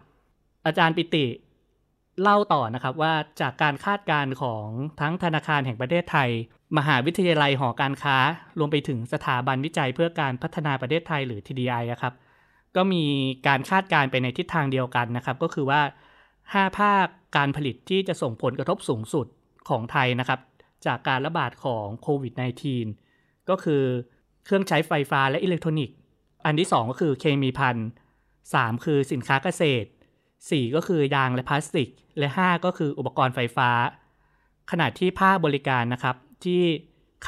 [0.65, 1.25] อาจารย์ปิติ
[2.21, 4.65] เล่าต่อนะครับว่าจากการคาดการณ์ของ
[5.01, 6.29] ทั้งธนาคารแห่งประเทศไทย
[6.77, 8.17] มหาวิทยาลัยหอการค้า
[8.60, 12.13] รวมไปถึงสถาบันวิจัยเพื่อการพัฒนาประเทศไทยหรือ TDI อะครับ
[12.75, 13.03] ก็มี
[13.48, 15.81] การคาดการณ์ไปในทิศทางเดียวกันนะครับ ก็คือว่า
[16.29, 17.05] 5 ภาค
[17.38, 19.27] การผลิตที่จะส่งผลกระทบสูงสุด
[19.69, 20.39] ของไทยนะครับ
[20.86, 23.11] จากการระบาดของโควิด -19
[23.51, 23.84] ก็คือ
[24.46, 25.96] เครื่องใช้ไฟฟ้าและอิเล็กทรอนิกส์
[26.46, 27.77] อันที่ 2 ก็คือเคมีพัน
[28.31, 29.88] 3คือสินค้าเกษตร
[30.31, 31.89] 4 ก็คือยางและพลาสติก
[32.20, 33.70] และ 5 ก็คืออุปกรณ์ไฟฟ้า
[34.72, 36.62] ขณะที่ภาคบริการนะครับ ที่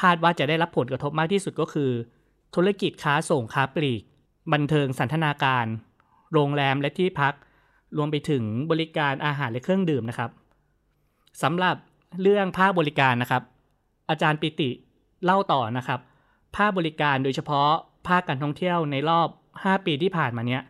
[0.00, 1.90] คาดว่าจะได้รับผลกระทบมากที่สุดก็คือ
[2.54, 4.02] ธุรกิจค้าส่งค้าปลีก
[4.52, 5.66] บันเทิงสันทนาการ
[6.32, 7.34] โรงแรมและที่พัก
[7.96, 10.30] รวมไปถึงบริการอาหารและเครื่องดื่มนะครับ
[11.42, 11.76] สำหรับ
[12.22, 13.42] เรื่องภาคบริการนะครับ
[14.10, 14.70] อาจารย์ปิติ
[15.24, 16.00] เล่าต่อนะครับ
[16.56, 17.70] ภาคบริการโดยเฉพาะ
[18.08, 20.62] ภาคการท่องเที่ยวในรอบ 5 ปีที่ผ่านมาเนี้ย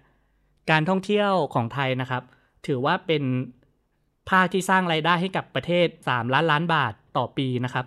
[0.71, 2.23] การท่องเที่ยวของไทยนะครับ
[2.67, 3.23] ถือว่าเป็น
[4.31, 7.87] ภาคที่สร้างไรายได้ให้กับประเทศ 3 ล้านล้านบาทต่อปีนะครับ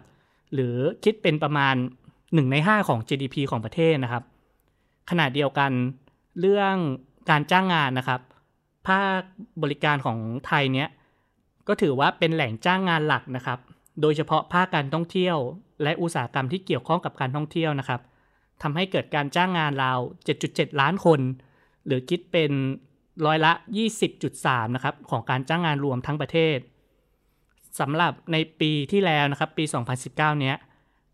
[0.54, 1.75] หรือคิดเป็นประมาณ
[2.13, 4.24] 1 ใน 5 ของ GDP ของประเทศนะครับ
[5.10, 5.72] ขณะเดียวกัน
[6.39, 6.75] เรื่อง
[7.30, 8.22] การจ้างงานนะครับ
[8.88, 9.22] ภาค
[9.63, 10.89] บริการของไทยเนี้ย
[11.68, 13.60] ก็ถือว่าเป็นแหล่งจ้างงานหลักนะครับ
[14.01, 15.38] โดยเฉพาะภาคการท่องเที่ยว
[15.84, 18.01] และอุตสาหกรรมที่เกี่ยวข้องกับการท่องเที่ยวนะครับ
[18.62, 20.00] ทำให้เกิดการจ้างงานราว
[20.39, 21.20] 7.7 ล้านคน
[21.86, 22.51] หรือคิดเป็น
[23.25, 23.51] ร้อยละ
[24.13, 26.58] 20.3 นะครับของการจ้างงานรวมทั้งประเทศ
[27.80, 29.63] สำหรับในปีที่แล้วนะครับปี
[29.98, 30.56] 2019 เนี้ย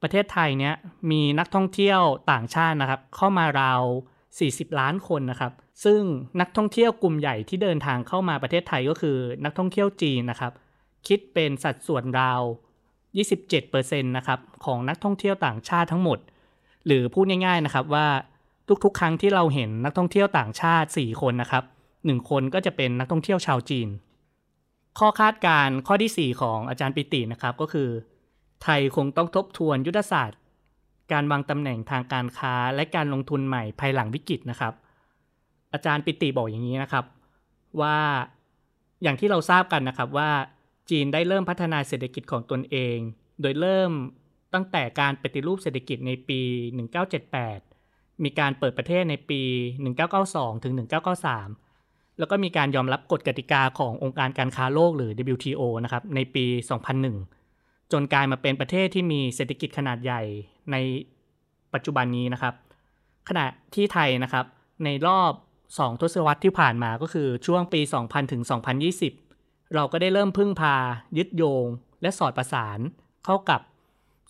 [0.01, 0.73] ประเทศไทยเนี้ย
[1.11, 3.83] มีนักท่องเที่ยวต่างชาตินะครับ เข้ามาราว
[4.29, 5.53] 40 ล้านคนนะครับ
[5.85, 6.01] ซึ่ง
[6.41, 10.53] นักท่องเที่ยวกลุ่มใหญ่ที่เดินทางเข้ามาประเทศไทยก็คือนักท่องเที่ยวจีนนะครับ
[11.07, 12.41] คิดเป็นสัดส่วนราว
[13.21, 16.19] 27%นะครับของนักท่องเที่ยวต่างชาติทั้งหมด
[16.85, 18.07] หรือพูดง่ายๆนะครับว่า
[18.83, 21.63] ทุกๆ ครั้งที่เราเห็นนักท่องเที่ยวต่างชาติ 4 คนนะครับ
[21.95, 23.89] 1คนก็จะเป็นนักท่องเที่ยวชาวจีน
[24.99, 27.89] ข้อคาดการข้อที่ 4 ของอาจารย์ปิตินะครับก็คือ
[28.63, 30.39] ไทยคงต้องทบทวนยุทธศาสตร์
[31.11, 34.73] การวางตำแหน่งทางการค้าและการลงทุนใหม่ภายหลังวิกฤตนะครับ
[35.73, 37.05] อาจารย์ปิติบอกอย่างนี้นะครับ
[37.81, 37.97] ว่า
[39.03, 40.29] อย่างที่เราทราบกันนะครับว่า
[40.89, 42.97] จีนได้เริ่มพัฒนาเศรษฐกิจของตนเอง
[43.41, 43.91] โดยเริ่ม
[44.53, 46.39] ตั้งแต่การปฏิรูปเศรษฐกิจในปี
[47.31, 49.41] 1978 มีการเปิดประเทศในปี
[50.01, 50.73] 1992 ถึง
[51.45, 56.45] 1993 แล้วก็มีการยอมรับกฎกติกาขององค์การการค้าโลกหรือ WTO นะครับในปี
[57.19, 60.21] 2001 จนกลายมาเป็นประเทศที่มีเศรษฐกิจขนาดใหญ่
[60.71, 60.75] ใน
[61.73, 62.53] ปัจจุบันนี้นะครับ
[63.29, 64.45] ขณะที่ไทยนะครับ
[64.83, 65.31] ในรอบ
[65.67, 68.41] 2 ทศวรรษที่ผ่านมาก็คือช่วงปี 2000 ถึง
[68.87, 69.22] 2020
[69.75, 70.75] เราก็ได้เริ่มพึ่งพา
[71.17, 71.65] ยึดโยง
[72.01, 72.79] และสอดประสาน
[73.25, 73.61] เข้ากับ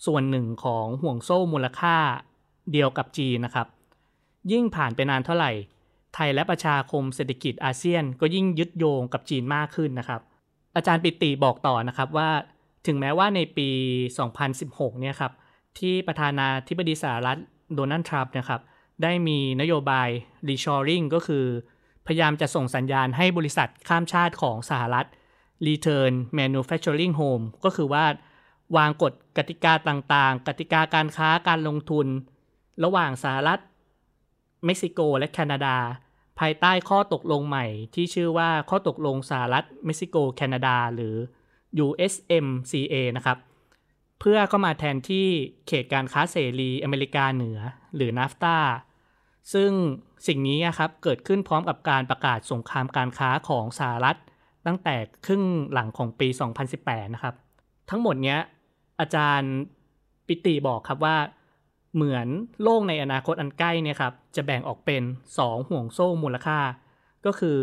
[0.05, 1.97] ส่วนหนึ่งของห่วงโซ่มูลค่า
[2.71, 3.67] เดียวกับจีนนะครับ
[4.51, 5.51] ยิ่งผ่านไปนานเท่าไหร่
[6.13, 10.21] ไทยและประชาคมเศรษฐกิจอาเซียน ก็ยิ่งยึดโยงกับจีนมากขึ้นนะครับ
[10.75, 12.29] อาจารย์ปิติบอกต่อนะครับว่า
[12.87, 13.69] ถึงแม้ว่าในปี
[14.35, 15.31] 2016 เนี่ยครับ
[15.79, 17.39] ที่ประธานาธิบดีสหรัฐ
[17.75, 18.61] โดนัลด์ทรัมป์นะครับ
[19.03, 20.09] ได้มีนโยบาย
[20.47, 21.45] reshoring ก็คือ
[22.07, 25.07] พยายามจะส่งสัญญาณให้บริษัทข้ามชาติของสหรัฐ
[25.67, 28.05] return manufacturing home ก็คือว่า
[28.77, 32.07] วางกฎกติกาต่างๆ กติกาการค้าการลงทุน
[32.83, 33.59] ระหว่างสหรัฐ
[34.65, 35.77] เม็กซิโกและแคนาดา
[36.39, 41.15] ภายใต้ข้อตกลงใหม่ที่ชื่อว่าข้อตกลงสหรัฐ เม็กซิโก แคนาดา หรือ
[41.85, 43.37] USMCA นะครับ
[44.19, 45.27] เพื่อเข้ามาแทนที่
[45.67, 47.59] เขตการค้าเสรีอเมริกาเหนือ
[47.95, 48.57] หรือ NAFTA
[49.53, 49.71] ซึ่ง
[50.27, 54.17] สิ่งนี้นครับเกิดขึ้นพร้อมกับการประกาศสงครามการค้าของสหรัฐ
[54.65, 54.95] ตั้งแต่
[55.25, 56.27] ครึ่งหลังของปี
[56.71, 57.35] 2018 นะครับ
[57.89, 58.39] ทั้งหมดเนี้ย
[58.99, 59.53] อาจารย์
[60.27, 61.17] ปิติบอกครับว่า
[61.95, 62.27] เหมือน
[62.63, 65.03] โลกในอนาคตอันใกล้เนี่ยครับ จะแบ่งออกเป็น
[65.37, 66.59] 2 ห่วงโซ่มูลค่า
[67.25, 67.57] ก็คือ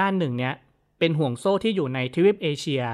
[0.00, 0.54] ด้านหนึ่งเนี้ย
[0.98, 2.84] เป็นห่วงโซ่ที่อยู่ในทวีปเอเชีย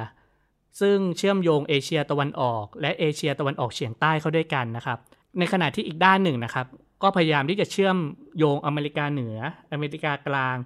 [0.80, 4.98] ซึ่งเชื่อมโยงเอเชียตะวันออก และเอเชียตะวันออกเฉียงใต้เข้าด้วยกันนะครับ
[5.38, 6.66] ในขณะที่อีกด้านหนึ่งนะครับ
[7.02, 7.96] ก็พยายามที่จะเชื่อม
[8.38, 9.36] โยงอเมริกาเหนือ
[9.72, 10.56] อเมริกากลาง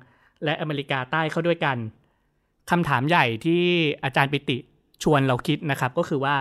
[0.45, 1.77] และอเมริกาใต้เข้าด้วยกัน
[2.71, 3.63] คำถามใหญ่ที่
[4.05, 4.59] อาจารย์ปิติ
[5.03, 6.37] ชวนเราคิดนะครับก็คือว่า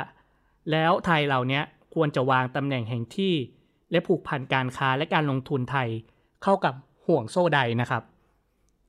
[0.72, 3.34] แล้วไทยเราเนี้ยควรจะวางตำแหน่งแห่งที่
[3.92, 5.88] และผูกพันการค้าและการลงทุนไทย
[6.44, 6.74] เข้ากับ
[7.06, 8.04] ห่วงโซ่ใดนะครับ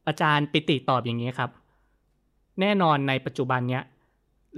[0.07, 1.51] อาจารย์ปิติตอบอย่างนี้ครับ
[2.61, 3.83] แน่นอนในปัจจุบันเนี้ย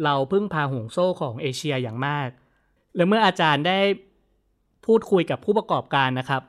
[0.04, 2.28] เราพึ่งพาห่วงโซ่ของเอเชียอย่างมาก
[2.96, 3.78] และเมื่ออาจารย์ได้
[4.86, 6.42] พูดคุยกับผู้ประกอบการนะครับ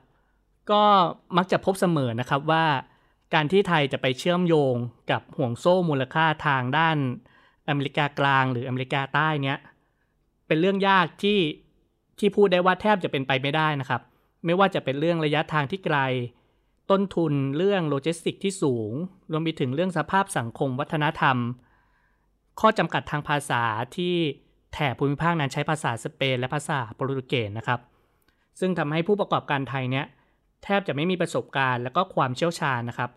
[0.71, 0.83] ก็
[1.37, 2.65] มักจะพบเสมอนะครับว่า
[3.33, 4.75] การที่ไทยจะไปเชื่อมโยง
[5.11, 6.97] กับห่วงโซ่มูลค่าทางด้าน
[7.69, 9.57] อเมริกากลางหรืออเมริกาใต้เนี้ย
[10.47, 11.39] เป็นเรื่องยากที่
[12.19, 14.01] ที่พูดได้ว่าแทบจะเป็นไปไม่ได้นะครับ
[14.45, 15.97] ไม่ว่าจะเป็นเรื่องระยะทางที่ไกล
[16.91, 18.91] ต้นทุนเรื่องโลจิสติกที่สูง
[19.31, 21.37] รวมไปถึงเรื่องสภาพสังคมวัฒนธรรม
[22.59, 23.63] ข้อจำกัดทางภาษา
[23.95, 24.15] ที่
[24.73, 27.79] แถบภูมิภาคนั้นใช้ภาษาสเปนและภาษาโปรตุเกสนะครับ
[28.59, 30.05] ซึ่งทำให้ผู้ประกอบการไทยเนี้ย
[30.63, 33.11] แทบจะไม่มีประสบการณ์ และก็ความเชี่ยวชาญนะครับ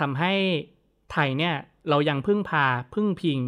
[0.00, 0.32] ทำให้
[1.12, 1.54] ไทยเนี่ย
[1.88, 3.40] เรายังพึ่งพาพึ่งพิง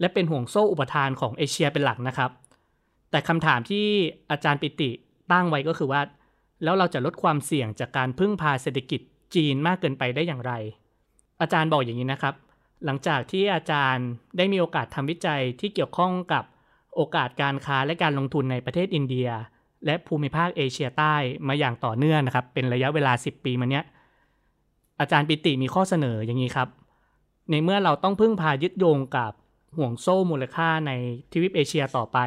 [0.00, 2.30] และเป็นห่วงโซ่อุปทานของเอเชียเป็นหลักนะครับ
[3.10, 3.86] แต่คำถามที่
[4.30, 4.90] อาจารย์ปิติ
[5.32, 6.00] ตั้งไว้ก็คือว่า
[6.62, 9.00] แล้วเราจะลดความเสี่ยงจากการพึ่งพาเศรษฐกิจ
[9.34, 10.52] จีนมากเกินไปได้อย่างไร
[11.40, 12.34] อาจารย์บอกอย่างนี้นะครับ
[12.84, 14.06] หลังจากที่อาจารย์
[14.36, 16.44] ได้มีโอกาสทำวิจัยที่เกี่ยวข้องกับ
[16.94, 19.28] โอกาสการค้าและการลงทุนในประเทศอินเดีย
[19.86, 21.14] และภูมิภาคเอเชียใต้
[21.48, 23.84] มาอย่างต่อเนื่องนะครับ เป็นระยะเวลา 10 ปีมาเนี้ย
[25.00, 26.68] อาจารย์ปิติมีข้อเสนออย่างนี้ครับ
[27.50, 29.32] ในเมื่อเราต้องพึ่งพายึดโยงกับ
[29.76, 30.92] ห่วงโซ่มูลค่าใน
[31.32, 32.18] ทวีปเอเชียต่อไป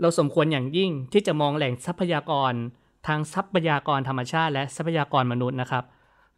[0.00, 2.52] เราสมควรอย่างยิ่งที่จะมองแหล่งทรัพยากร
[3.06, 5.84] ทางทรัพยากรธรรมชาติและทรัพยากรมนุษย์นะครับ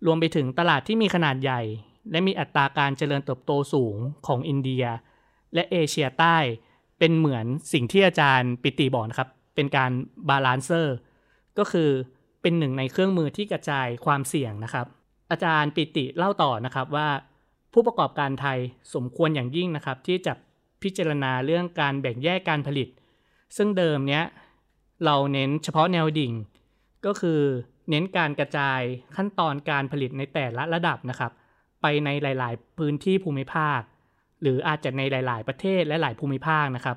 [0.06, 1.60] รวมไปถึงตลาดที่มีขนาดใหญ่
[2.10, 4.84] และมีอัตราการเจริญเติบโตสูงของอินเดีย
[5.54, 6.36] และเอเชียใต้
[6.98, 9.90] เป็นเหมือนสิ่งที่อาจารย์ปิติบอกนะครับ เป็นการ
[10.28, 10.96] บาลานเซอร์
[11.58, 11.90] ก็คือ
[12.42, 14.86] เป็นหนึ่งในเครื่องมือที่กระจายความเสี่ยงนะครับ
[15.30, 17.08] อาจารย์ปิติเล่าต่อนะครับว่า
[17.72, 18.58] ผู้ประกอบการไทย
[18.94, 20.32] สมควรอย่างยิ่งนะครับ ที่จะ
[20.82, 22.88] พิจารณาเรื่องการแบ่งแยกการผลิต
[23.56, 24.24] ซึ่งเดิมเนี้ย
[25.04, 26.32] เราเน้นเฉพาะแนวดิ่ง
[27.06, 27.40] ก็คือ
[27.90, 28.80] เน้นการกระจาย
[29.16, 31.32] ขั้นตอนการผลิตในแต่ละระดับนะครับ
[31.82, 33.80] ไปในหลาย ๆ พื้นที่ภูมิภาค
[34.42, 36.96] หรืออาจจะในหลาย ๆ ประเทศและหลายภูมิภาคนะครับ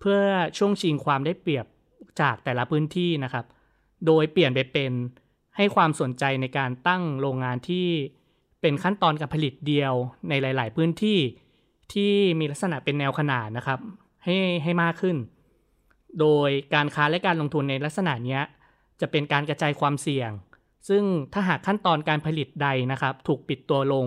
[0.00, 0.20] เพื่อ
[0.58, 1.66] ช่วงชิงความได้เปรียบ
[2.20, 3.46] จากแต่ละพื้นที่นะครับ
[4.06, 4.92] โดยเปลี่ยนไปเป็น
[5.56, 7.88] ให้ความสนใจในการตั้งโรงงานที่
[8.60, 9.94] เป็นขั้นตอนการผลิตเดียว
[10.28, 11.18] ในหลาย ๆ พื้นที่
[11.92, 13.78] ที่มีลักษณะเป็นแนวขนานนะครับ
[14.24, 15.16] ให้ให้มากขึ้น
[16.20, 18.38] โดยการค้าและการลงทุนในลักษณะนี้
[19.00, 20.30] จะเป็นการกระจายความเสี่ยง
[20.88, 24.06] ซึ่งถ้าหากขั้นตอนการผลิตใดนะครับ ถูกปิดตัวลง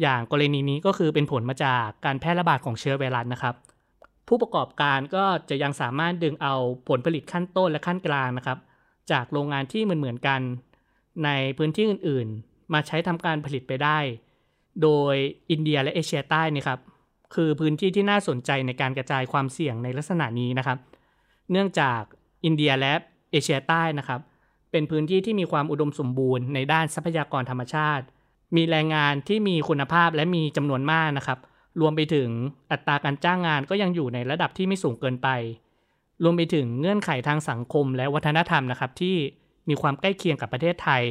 [0.00, 3.54] อย่างกรณีนี้ก็คือเป็นผลมาจากการแพร่ระบาดของเชื้อไวรัสนะครับ
[4.28, 6.54] ผู้ประกอบการก็จะยังสามารถดึงเอา
[6.88, 8.58] ผลผลิตขั้นต้นและขั้นกลางนะครับ
[9.10, 10.40] จากโรงงานที่เหมือนๆกัน
[11.24, 13.98] ในพื้นที่อื่นๆ มาใช้ทำการผลิตไปได้
[14.82, 15.14] โดย
[15.50, 16.80] อินเดียและเอเชียใต้นี่ครับ
[17.34, 20.78] คือพื้นที่ที่น่าสนใจในการกระจายความเสี่ยงในลักษณะนี้นะครับ
[21.50, 22.00] เนื่องจาก
[22.44, 22.92] อินเดียและ
[23.30, 24.20] เอเชียใต้นะครับ
[24.70, 28.04] เป็นพื้นที่ที่มีความอุดมสมบูรณ์ในด้านทรัพยากรธรรมชาติ
[28.56, 31.38] มีแรงงานที่มีคุณภาพและมีจำนวนมากนะครับ
[31.80, 32.28] รวมไปถึง
[32.72, 35.28] อัตราการจ้างงานก็ยังอยู่ในระดับที่ไม่สูงเกินไป
[36.22, 39.16] รวมไปถึงเงื่อนไขทางสังคมและวัฒนธรรมนะครับ ที่
[39.68, 41.02] มีความใกล้เคียงกับประเทศไทย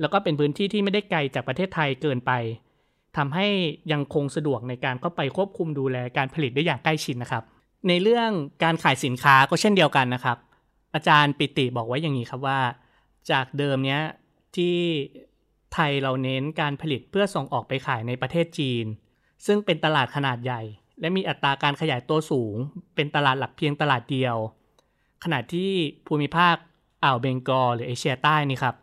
[0.00, 2.32] แล้วก็เป็นพื้นที่ที่ไม่ได้ไกลจากประเทศไทยเกินไป
[3.16, 3.46] ทำให้
[3.92, 7.42] ยังคงสะดวกในการเข้าไปควบคุมดูแลการผลิตได้อย่างใกล้ชิดนะครับ
[7.88, 8.30] ในเรื่อง
[8.64, 10.38] การขายสินค้าก็เช่นเดียวกันนะครับ
[10.94, 12.60] อาจารย์ปิติบอกไว้อย่างนี้ครับว่า
[13.30, 14.02] จากเดิมเนี้ย
[14.56, 14.76] ที่
[15.72, 18.84] ไทยเราเน้นการผลิตเพื่อส่งออกไปขายในประเทศจีน
[19.46, 20.62] ซึ่งเป็นตลาดขนาดใหญ่
[21.00, 22.56] และมีอัตราการขยายตัวสูง
[22.94, 24.36] เป็นตลาดหลักเพียงตลาดเดียว
[25.24, 25.72] ขณะที่
[26.06, 26.54] ภูมิภาค
[27.04, 28.76] อ่าวเบงกอลหรือเอเชียใต้นี่ครับ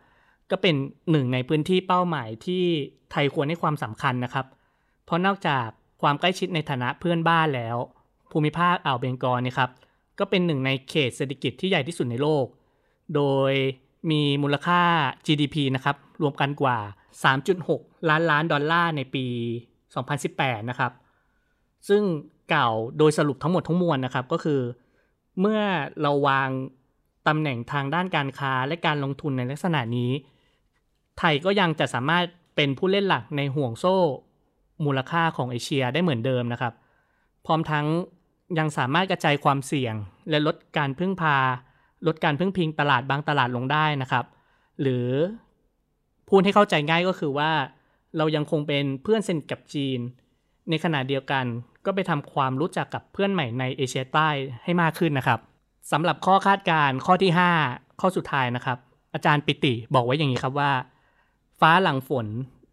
[0.52, 0.76] ก็เป็น
[1.12, 2.64] หนึ่งในพื้นที่เป้าหมายที่
[3.12, 4.46] ไทยควรให้ความสำคัญนะครับ
[5.06, 5.68] เพราะนอกจาก
[6.02, 7.78] ความใกล้ชิดในฐานะเพื่อนบ้านแล้ว
[8.32, 9.70] ภูมิภาคอ่าวเบงกอลนี่ครับ
[10.20, 12.46] ก็เป็นหนึ่งในเขตเศรษฐกิจที่ใหญ่ที่สุดในโลก
[13.16, 13.54] โดย
[14.12, 14.82] มีมูลค่า
[15.26, 16.78] GDP นะครับ รวมกันกว่า
[17.44, 19.26] 3.6 ล้านล้านดอลลาร์ในปี
[19.96, 20.92] 2018 นะครับ
[21.90, 22.04] ซึ่ง
[22.54, 24.62] กล่าวโดยสรุปทั้งหมดทั้งมวลนะครับ ก็คือ
[25.40, 25.62] เมื่อ
[26.02, 26.50] เราวาง
[27.28, 30.12] ตำแหน่งทางด้านการค้าและการลงทุนในลักษณะนี้
[31.20, 32.24] ไทยก็ยังจะสามารถ
[32.56, 33.98] เป็นผู้เล่นหลักในห่วงโซ่
[34.86, 36.74] มูลค่าของเอเชียได้เหมือนเดิมนะครับ
[37.46, 37.86] พร้อมทั้ง
[38.60, 39.96] ยังสามารถกระจายความเสี่ยง
[40.30, 41.38] และลดการพึ่งพา
[42.08, 44.26] ลดการพึ่งพิงตลาดบางตลาดลงได้นะครับ
[44.82, 45.08] หรือ
[46.30, 47.52] พูดให้เข้าใจง่ายก็คือว่า
[48.18, 50.00] เรายังคงเป็นเพื่อนสนิทกับจีน
[50.70, 51.46] ในขณะเดียวกัน
[51.86, 54.30] ก็ไปทำความรู้จักกับเพื่อนใหม่ในเอเชียใต้
[54.64, 55.40] ให้มากขึ้นนะครับ
[55.92, 57.32] สำหรับข้อคาดการณ์ข้อที่
[57.66, 58.78] 5 ข้อสุดท้ายนะครับ
[59.14, 60.72] อาจารย์ปิติบอกไว้อย่างนี้ครับว่า
[61.60, 62.28] ฟ้าหลังฝน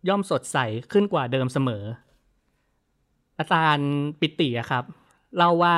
[0.08, 0.58] ย่อมสดใส
[0.92, 1.84] ขึ้นกว่าเดิมเสมอ
[3.38, 4.84] อาจารย์ปิติครับ
[5.36, 5.74] เล่าว่า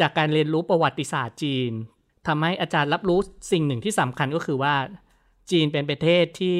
[0.00, 1.70] จากการเรียนรู้ประวัติศาสตร์จีน
[2.26, 3.18] ทำให้อาจารย์รับรู้
[3.52, 4.74] สิ่งหนึ่งที่สำคัญก็คือว่า
[5.50, 6.58] จีนเป็นประเทศที่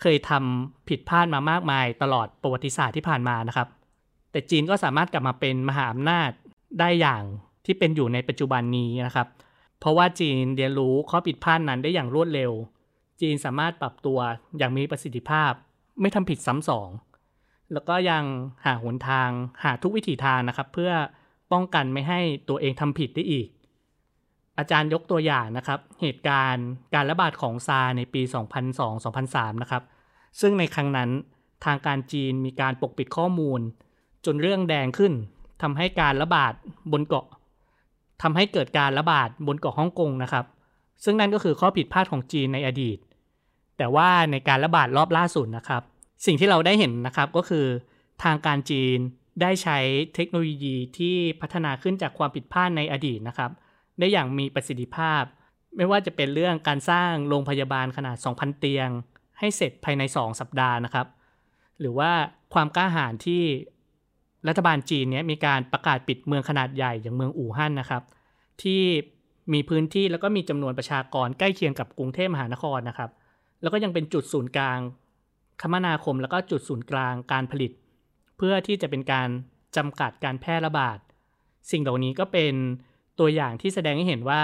[0.00, 3.68] เคยทำผิดพลาดมามากมายตลอดประวัติศาสตร์ที่ผ่านมานะครับ
[4.30, 6.30] แต่จีนก็สามารถกลับมาเป็นมหาอำนาจ
[6.80, 7.22] ได้อย่าง
[7.64, 9.28] ที่เป็นอยู่ในปัจจุบันนี้นะครับ
[9.80, 12.52] เพราะว่าจีนเรียนรู้ข้อผิดพลาดนั้นได้อย่างรวดเร็ว
[13.20, 14.18] จีนสามารถปรับตัว
[14.58, 15.52] อย่างมีประสิทธิภาพ
[16.00, 16.88] ไม่ทำผิดซ้ำสอง
[17.72, 18.24] แล้วก็ยัง
[18.64, 19.30] หาหนทาง
[19.64, 20.92] หาทุกวิถีทางนะครับ เพื่อ
[21.52, 23.48] ป้องกันไม่ให้ตัวเองทำผิดได้อีก
[24.60, 28.22] อาจารย์ยกตัวอย่างนะครับ เหตุการณ์การระบาดของซาในปี
[28.92, 29.82] 2002-2003 นะครับ
[30.40, 31.10] ซึ่งในครั้งนั้น
[31.64, 33.60] ทางการจีนมีการปกปิดข้อมูล
[34.24, 35.12] จนเรื่องแดงขึ้น
[35.62, 36.52] ทำให้การระบาด
[36.92, 37.26] บนเกาะ
[38.22, 40.44] ทำให้เกิดการระบาดบนเกาะฮ่องกงนะครับ
[41.04, 42.98] ซึ่งนั่นก็คือข้อผิดพลาดของจีนในอดีต
[43.78, 45.82] แต่ว่าในการระบาดรอบล่าสุดนะครับ
[46.26, 47.66] สิ่งที่เราได้เห็นนะครับก็คือ
[48.24, 48.98] ทางการจีน
[49.42, 49.78] ได้ใช้
[50.14, 53.50] เทคโนโลยีที่พัฒนาขึ้นจากความผิดพลาดในอดีตนะครับ
[54.00, 55.22] ได้อย่างมีประสิทธิภาพ
[55.76, 58.88] ไม่ว่าจะเป็นเรื่องการสร้างโรงพยาบาลขนาด 2,000 เตียง
[59.38, 61.06] ให้เสร็จภายใน 2 สัปดาห์นะครับ
[61.80, 62.10] หรือว่า
[62.54, 63.42] ความกล้าหาญที่
[64.48, 68.02] รัฐบาลจีนเนี้ยมีการประกาศปิดเมืองขนาดใหญ่อย่างเมืองอู่ฮั่นนะครับ
[68.62, 68.82] ที่
[69.52, 73.10] มีพื้นที่แล้วก็มีจำนวนประชากรใกล้เคียงกับกรุงเทพมหานครนะครับ
[73.62, 74.78] แล้วก็ยังเป็นจุดศูนย์กลาง
[75.60, 77.72] คมนาคม แล้วก็จุดศูนย์กลางการผลิต
[78.36, 79.28] เพื่อที่จะเป็นการ
[79.76, 80.98] จำกัดการแพร่ระบาด
[81.70, 82.54] สิ่งเหล่านี้ก็เป็น
[83.20, 84.42] ตัวอย่างที่แสดงให้เห็นว่า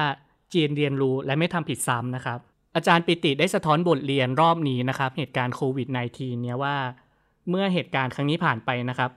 [0.53, 2.39] จีนเรียนรู้และไม่ทำผิดซ้ำนะครับ
[2.77, 6.77] อาจารย์ปิติได้สะท้อนบทเรียนรอบนี้นะครับ เหตุการณ์โควิด -19 เนี่ยว่า
[7.49, 9.11] เมื่อเหตุการณ์ครั้งนี้ผ่านไปนะครับ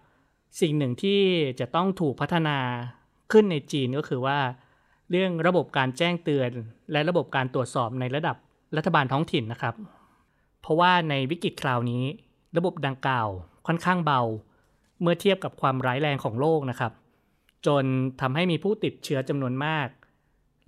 [0.61, 1.21] สิ่งหนึ่งที่
[1.59, 2.57] จะต้องถูกพัฒนา
[3.31, 4.39] ขึ้นในจีนก็คือว่า
[5.11, 6.51] เรื่องระบบการแจ้งเตือน
[6.91, 8.35] และระบบการตรวจสอบในระดับ
[8.77, 9.75] รัฐบาลท้องถิ่นนะครับ
[10.61, 12.03] เพราะว่าในวิกฤตคราวนี้
[12.57, 13.27] ระบบดังกล่าว
[13.67, 14.21] ค่อนข้างเบา
[15.01, 16.91] เมื่อเทียบกับความร้ายแรงของโลกนะครับ
[17.67, 17.85] จน
[18.21, 19.87] ทำให้มีผู้ติดเชื้อจำนวนมาก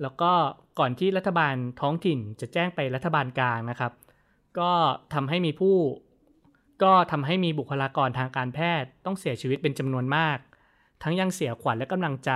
[0.02, 0.32] แล้วก็
[0.80, 3.92] ก่อนที่รัฐบาลท้องถิ่นจะแจ้งไปรัฐบาลกลางนะครับ
[4.60, 4.72] ก็
[5.14, 5.76] ทำให้มีผู้
[6.84, 10.38] ก็ทำให้มีบุคลากรทางการแพทย์ต้องเสียชีวิตเป็นจำนวนมาก
[11.04, 12.32] ทั้งยังเสียขวัญและกำลังใจ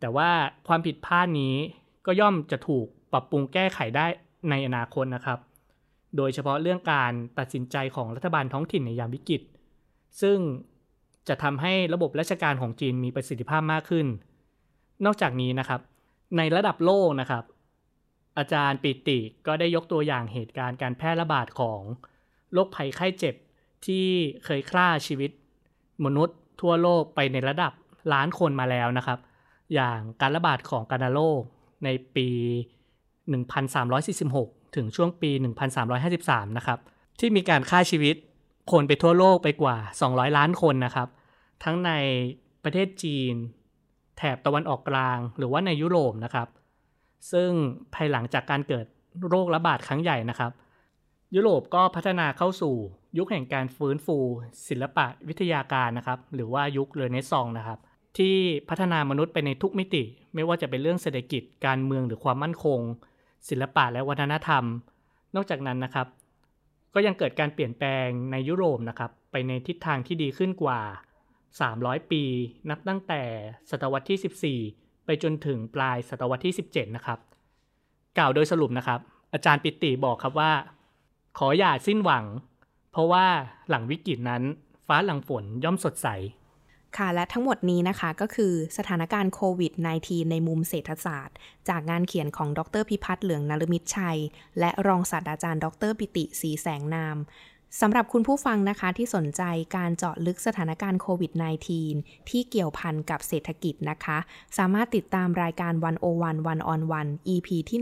[0.00, 0.30] แต่ว่า
[0.68, 1.54] ความผิดพลาดนี้
[2.06, 4.06] ก็ย่อมจะถูกปรับปรุงแก้ไขได้
[4.50, 5.38] ในอนาคตนะครับ
[6.16, 9.42] โดยเฉพาะเรื่องการตัดสินใจของรัฐบาลท้องถิ่นในยามวิกฤต
[10.20, 10.38] ซึ่ง
[11.28, 14.06] จะทำให้ระบบราชการของจีนมีประสิทธิภาพมากขึ้น
[15.04, 15.80] นอกจากนี้นะครับ
[16.36, 17.44] ในระดับโลกนะครับ
[18.38, 21.80] อาจารย์ปิติก็ได้ยกตัวอย่างเหตุการณ์การแพร่ระบาดของ
[22.52, 23.34] โรคภัยไข้เจ็บ
[23.86, 24.06] ที่
[24.44, 25.30] เคยฆ่าชีวิต
[26.04, 27.72] มนุษย์ทั่วโลกไปในระดับ
[28.12, 29.18] ล้านคนมาแล้วนะครับ
[29.74, 31.40] อย่างการระบาดของกานาโรค
[31.84, 32.28] ในปี
[33.92, 35.30] 1346 ถึงช่วงปี
[35.94, 36.78] 1353 นะครับ
[37.20, 38.16] ที่มีการฆ่าชีวิต
[38.72, 39.76] คนไปทั่วโลกไปกว่า
[40.08, 41.08] 200 ล้านคนนะครับ
[41.64, 41.90] ทั้งใน
[42.64, 43.34] ประเทศจีน
[44.16, 46.48] แถบตะวันออกกลาง หรือว่าในยุโรปนะครับ
[47.32, 47.50] ซึ่ง
[47.94, 48.86] ภายหลังจากการเกิด
[49.28, 50.52] โรคระบาดครั้งใหญ่นะครับ
[51.34, 52.74] ยุโรปก็พัฒนาเข้าสู่
[53.18, 54.18] ยุคแห่งการฟื้นฟู
[54.68, 57.78] ศิลปะวิทยาการนะครับ หรือว่ายุคเรเนซองส์นะครับ
[58.18, 58.36] ที่
[58.68, 60.02] พัฒนามนุษย์ไปในทุกมิติ
[60.34, 62.80] ไม่ว่าจะเป็นเรื่องเศรษฐกิจการเมืองหรือความมั่นคง
[63.48, 64.64] ศิลปะและวัฒนธรรม
[65.34, 66.06] นอกจากนั้นนะครับ
[66.94, 70.80] ก็ยังเกิดการเปลี่ยนแปลงในยุโรปนะครับ ไปในทิศทางที่ดีขึ้นกว่า
[71.66, 72.22] 300 ปี
[72.70, 73.22] นับตั้งแต่
[73.70, 77.18] ศตวรรษที่ 14 ไปจนถึงปลายศตวรรษที่ 17 นะครับ
[78.18, 79.00] กล่าวโดยสรุปนะครับ
[79.32, 80.52] อาจารย์ปิติบอกครับว่า
[81.38, 82.24] ขออย่าสิ้นหวัง
[82.92, 83.26] เพราะว่า
[83.68, 84.42] หลังวิกฤตนั้น
[84.86, 86.08] ฟ้าหลังฝนย่อมสดใส
[86.96, 91.36] ค่ะและทั้งหมดนี้นะคะก็คือสถานการณ์โควิด -19 ในมุมเศรษฐศาสตร์
[91.68, 94.18] จากงานเขียนของดรพิพัฒน์เหลืองนรมิตรชัย
[94.58, 97.16] และรองศาสตราจารย์ดรปิติศรีแสงนาม
[97.80, 99.42] สำหรับคุณผู้ฟังนะคะที่สนใจ
[99.76, 101.32] การเจาะลึกสถานการณ์โควิด
[101.80, 104.18] -19 ที่เกี่ยวพันกับเศรษฐกิจนะคะ
[104.58, 107.78] สามารถติดตามรายการวันโอวันวันออนวัน EP ที่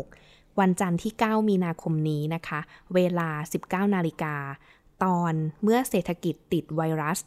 [0.00, 2.60] 106 วันจันทร์ที่ 9 มีนาคมนี้นะคะ
[2.94, 3.28] เวลา
[3.88, 4.34] 19 นาฬิกา
[5.04, 7.18] ตอนเมื่อเศรษฐกิจติดไวรัส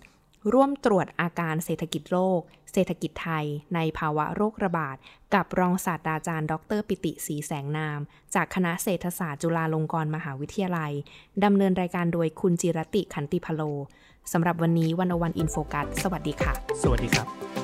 [0.54, 2.42] ร่วมตรวจอาการเศรษฐกิจโลก
[2.74, 4.98] เศรษฐกิจไทย ในภาวะโรคระบาด
[5.34, 8.00] กับรองศาสตราจารย์ ดร ปิติศรีแสงนาม
[8.36, 10.92] จากคณะเศรษฐศาสตร์จุฬาลงกรณ์มหาวิทยาลัย
[11.44, 13.62] ดำเนินรายการโดยคุณจิรติขันติพโล
[14.32, 17.61] สำหรับวันนี้วันอวันอินโฟกัส สวัสดีค่ะ สวัสดีครับ